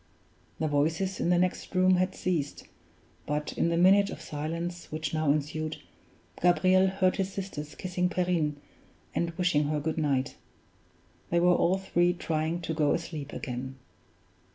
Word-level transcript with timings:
The 0.59 0.67
voices 0.67 1.19
in 1.19 1.29
the 1.29 1.37
next 1.37 1.75
room 1.75 1.97
had 1.97 2.15
ceased; 2.15 2.63
but 3.27 3.53
in 3.53 3.69
the 3.69 3.77
minute 3.77 4.09
of 4.09 4.19
silence 4.19 4.91
which 4.91 5.13
now 5.13 5.31
ensued, 5.31 5.77
Gabriel 6.41 6.87
heard 6.87 7.17
his 7.17 7.31
sisters 7.31 7.75
kissing 7.75 8.09
Perrine, 8.09 8.55
and 9.13 9.29
wishing 9.37 9.65
her 9.65 9.79
good 9.79 9.99
night. 9.99 10.37
They 11.29 11.39
were 11.39 11.53
all 11.53 11.77
three 11.77 12.13
trying 12.13 12.61
to 12.61 12.73
go 12.73 12.93
asleep 12.95 13.31
again. 13.31 13.75